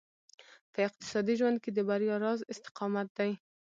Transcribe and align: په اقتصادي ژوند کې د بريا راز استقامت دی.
په 0.73 0.79
اقتصادي 0.87 1.33
ژوند 1.39 1.57
کې 1.63 1.69
د 1.73 1.79
بريا 1.89 2.15
راز 2.23 2.39
استقامت 2.53 3.07
دی. 3.17 3.31